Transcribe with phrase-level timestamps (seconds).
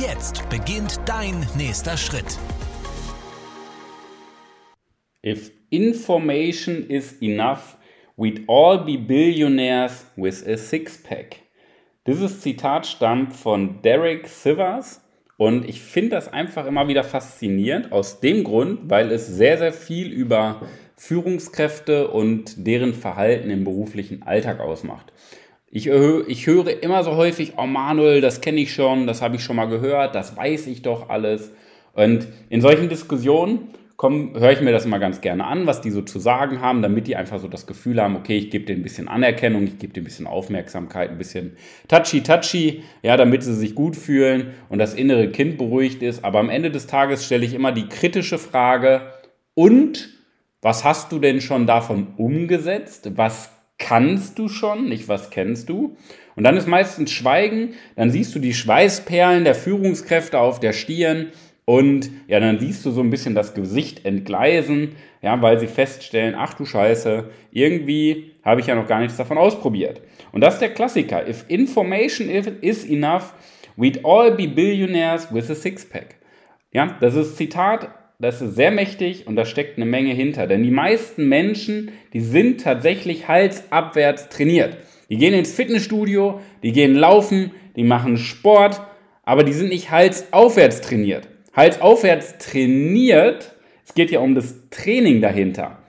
[0.00, 2.38] Jetzt beginnt dein nächster Schritt.
[5.24, 7.76] If information is enough,
[8.16, 11.42] we'd all be billionaires with a six-pack.
[12.06, 15.02] Dieses Zitat stammt von Derek Sivers
[15.36, 19.72] und ich finde das einfach immer wieder faszinierend aus dem Grund, weil es sehr, sehr
[19.72, 20.62] viel über
[20.96, 25.12] Führungskräfte und deren Verhalten im beruflichen Alltag ausmacht.
[25.74, 29.42] Ich, ich höre immer so häufig, oh Manuel, das kenne ich schon, das habe ich
[29.42, 31.50] schon mal gehört, das weiß ich doch alles.
[31.94, 36.02] Und in solchen Diskussionen höre ich mir das immer ganz gerne an, was die so
[36.02, 38.82] zu sagen haben, damit die einfach so das Gefühl haben, okay, ich gebe denen ein
[38.82, 41.56] bisschen Anerkennung, ich gebe denen ein bisschen Aufmerksamkeit, ein bisschen
[41.88, 46.22] touchy-touchy, ja, damit sie sich gut fühlen und das innere Kind beruhigt ist.
[46.22, 49.02] Aber am Ende des Tages stelle ich immer die kritische Frage,
[49.54, 50.10] und
[50.60, 53.12] was hast du denn schon davon umgesetzt?
[53.16, 53.50] Was
[53.82, 55.96] kannst du schon, nicht was kennst du?
[56.36, 61.32] Und dann ist meistens Schweigen, dann siehst du die Schweißperlen der Führungskräfte auf der Stirn
[61.64, 66.34] und ja, dann siehst du so ein bisschen das Gesicht entgleisen, ja, weil sie feststellen,
[66.36, 70.00] ach du Scheiße, irgendwie habe ich ja noch gar nichts davon ausprobiert.
[70.32, 71.28] Und das ist der Klassiker.
[71.28, 73.34] If information is enough,
[73.76, 76.16] we'd all be billionaires with a six-pack.
[76.72, 77.90] Ja, das ist Zitat,
[78.22, 80.46] das ist sehr mächtig und da steckt eine Menge hinter.
[80.46, 84.76] Denn die meisten Menschen, die sind tatsächlich halsabwärts trainiert.
[85.10, 88.80] Die gehen ins Fitnessstudio, die gehen laufen, die machen Sport,
[89.24, 91.28] aber die sind nicht halsaufwärts trainiert.
[91.52, 95.81] Hals aufwärts trainiert, es geht ja um das Training dahinter.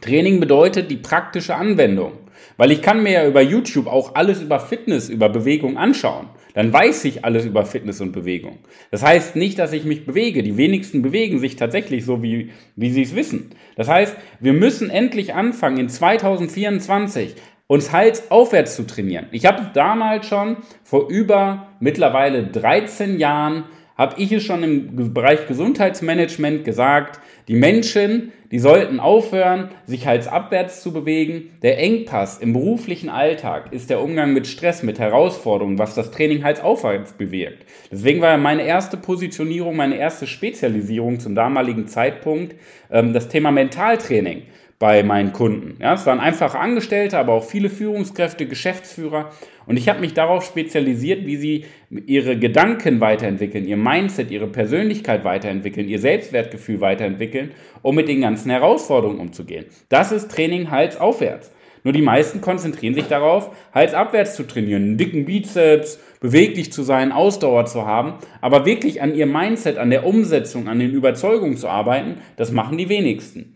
[0.00, 2.12] Training bedeutet die praktische Anwendung.
[2.56, 6.28] Weil ich kann mir ja über YouTube auch alles über Fitness, über Bewegung anschauen.
[6.54, 8.58] Dann weiß ich alles über Fitness und Bewegung.
[8.90, 10.42] Das heißt nicht, dass ich mich bewege.
[10.42, 13.50] Die wenigsten bewegen sich tatsächlich so, wie, wie sie es wissen.
[13.76, 17.34] Das heißt, wir müssen endlich anfangen, in 2024
[17.66, 19.26] uns Hals aufwärts zu trainieren.
[19.32, 23.64] Ich habe damals schon vor über mittlerweile 13 Jahren
[23.96, 30.82] habe ich es schon im Bereich Gesundheitsmanagement gesagt, die Menschen, die sollten aufhören, sich halsabwärts
[30.82, 31.50] zu bewegen.
[31.62, 36.44] Der Engpass im beruflichen Alltag ist der Umgang mit Stress, mit Herausforderungen, was das Training
[36.44, 37.64] halsaufwärts bewirkt.
[37.90, 42.54] Deswegen war meine erste Positionierung, meine erste Spezialisierung zum damaligen Zeitpunkt
[42.90, 44.42] ähm, das Thema Mentaltraining
[44.78, 45.76] bei meinen Kunden.
[45.80, 49.30] Ja, es waren einfache Angestellte, aber auch viele Führungskräfte, Geschäftsführer.
[49.66, 55.24] Und ich habe mich darauf spezialisiert, wie sie ihre Gedanken weiterentwickeln, ihr Mindset, ihre Persönlichkeit
[55.24, 59.64] weiterentwickeln, ihr Selbstwertgefühl weiterentwickeln, um mit den ganzen Herausforderungen umzugehen.
[59.88, 61.50] Das ist Training Hals aufwärts.
[61.82, 66.82] Nur die meisten konzentrieren sich darauf, Hals abwärts zu trainieren, einen dicken Bizeps, beweglich zu
[66.82, 71.56] sein, Ausdauer zu haben, aber wirklich an ihr Mindset, an der Umsetzung, an den Überzeugungen
[71.56, 73.55] zu arbeiten, das machen die wenigsten.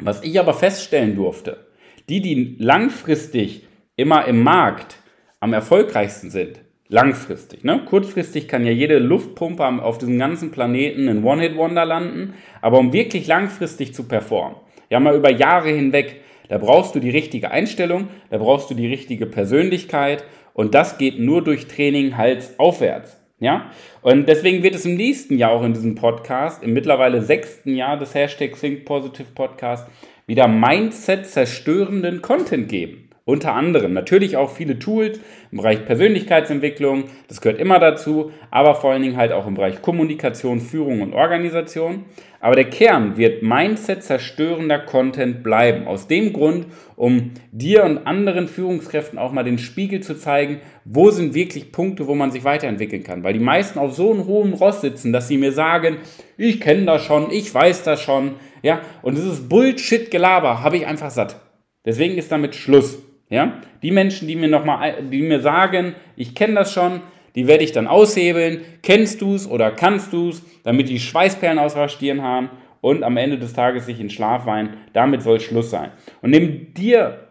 [0.00, 1.66] Was ich aber feststellen durfte,
[2.08, 3.66] die, die langfristig
[3.96, 4.96] immer im Markt
[5.38, 7.84] am erfolgreichsten sind, langfristig, ne?
[7.84, 13.26] kurzfristig kann ja jede Luftpumpe auf diesem ganzen Planeten in One-Hit-Wonder landen, aber um wirklich
[13.26, 14.56] langfristig zu performen,
[14.90, 18.88] ja mal über Jahre hinweg, da brauchst du die richtige Einstellung, da brauchst du die
[18.88, 20.24] richtige Persönlichkeit
[20.54, 23.23] und das geht nur durch Training Hals aufwärts.
[23.38, 23.70] Ja?
[24.02, 27.98] Und deswegen wird es im nächsten Jahr auch in diesem Podcast, im mittlerweile sechsten Jahr
[27.98, 29.88] des Hashtag Think Positive Podcast,
[30.26, 33.03] wieder Mindset zerstörenden Content geben.
[33.26, 35.18] Unter anderem natürlich auch viele Tools
[35.50, 39.80] im Bereich Persönlichkeitsentwicklung, das gehört immer dazu, aber vor allen Dingen halt auch im Bereich
[39.80, 42.04] Kommunikation, Führung und Organisation.
[42.40, 45.86] Aber der Kern wird Mindset zerstörender Content bleiben.
[45.86, 51.10] Aus dem Grund, um dir und anderen Führungskräften auch mal den Spiegel zu zeigen, wo
[51.10, 53.24] sind wirklich Punkte, wo man sich weiterentwickeln kann.
[53.24, 55.96] Weil die meisten auf so einem hohen Ross sitzen, dass sie mir sagen,
[56.36, 58.34] ich kenne das schon, ich weiß das schon.
[58.60, 61.40] Ja, und dieses Bullshit-Gelaber habe ich einfach satt.
[61.86, 62.98] Deswegen ist damit Schluss.
[63.28, 63.60] Ja?
[63.82, 67.00] Die Menschen, die mir noch mal, die mir sagen, ich kenne das schon,
[67.34, 68.60] die werde ich dann aushebeln.
[68.82, 72.50] Kennst du es oder kannst du es, damit die Schweißperlen aus der Stirn haben
[72.80, 74.76] und am Ende des Tages sich in Schlaf weinen.
[74.92, 75.90] Damit soll Schluss sein.
[76.22, 77.28] Und nimm dir,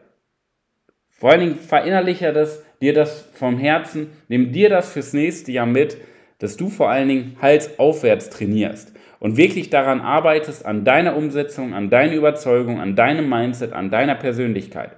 [1.09, 5.65] vor allen Dingen verinnerliche das, dir das vom Herzen, nimm dir das fürs nächste Jahr
[5.65, 5.97] mit,
[6.39, 11.73] dass du vor allen Dingen Hals aufwärts trainierst und wirklich daran arbeitest, an deiner Umsetzung,
[11.73, 14.91] an deiner Überzeugung, an deinem Mindset, an deiner Persönlichkeit.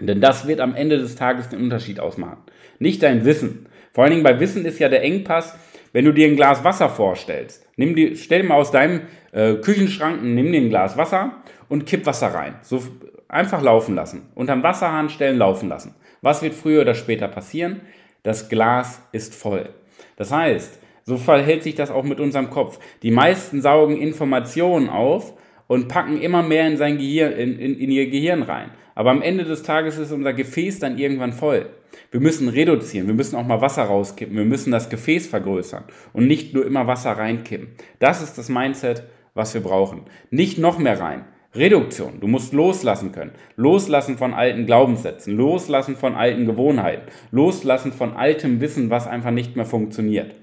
[0.00, 2.38] Denn das wird am Ende des Tages den Unterschied ausmachen.
[2.78, 3.68] Nicht dein Wissen.
[3.92, 5.56] Vor allen Dingen bei Wissen ist ja der Engpass,
[5.92, 9.02] Wenn du dir ein Glas Wasser vorstellst, nimm die, stell dir mal aus deinem
[9.32, 12.54] äh, Küchenschrank, nimm dir ein Glas Wasser und kipp Wasser rein.
[12.62, 12.82] So
[13.28, 14.28] einfach laufen lassen.
[14.34, 15.94] Unterm Wasserhahn stellen, laufen lassen.
[16.22, 17.82] Was wird früher oder später passieren?
[18.22, 19.68] Das Glas ist voll.
[20.16, 22.78] Das heißt, so verhält sich das auch mit unserem Kopf.
[23.02, 25.34] Die meisten saugen Informationen auf
[25.66, 28.70] und packen immer mehr in sein Gehirn, in, in, in ihr Gehirn rein.
[28.94, 31.70] Aber am Ende des Tages ist unser Gefäß dann irgendwann voll.
[32.10, 36.26] Wir müssen reduzieren, wir müssen auch mal Wasser rauskippen, wir müssen das Gefäß vergrößern und
[36.26, 37.68] nicht nur immer Wasser reinkippen.
[37.98, 39.04] Das ist das Mindset,
[39.34, 40.02] was wir brauchen.
[40.30, 41.24] Nicht noch mehr rein.
[41.54, 42.18] Reduktion.
[42.20, 43.32] Du musst loslassen können.
[43.56, 49.54] Loslassen von alten Glaubenssätzen, loslassen von alten Gewohnheiten, loslassen von altem Wissen, was einfach nicht
[49.54, 50.34] mehr funktioniert.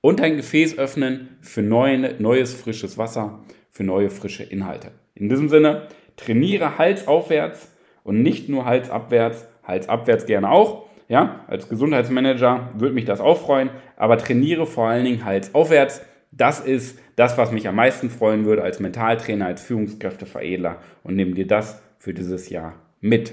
[0.00, 4.90] Und dein Gefäß öffnen für neue, neues, frisches Wasser, für neue, frische Inhalte.
[5.14, 7.72] In diesem Sinne, trainiere Hals aufwärts
[8.04, 10.86] und nicht nur Hals abwärts, Hals abwärts gerne auch.
[11.08, 16.02] Ja, als Gesundheitsmanager würde mich das auch freuen, aber trainiere vor allen Dingen Hals aufwärts.
[16.32, 21.34] Das ist das, was mich am meisten freuen würde als Mentaltrainer, als Führungskräfteveredler und nimm
[21.34, 23.32] dir das für dieses Jahr mit.